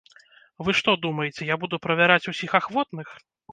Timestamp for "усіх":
2.35-2.59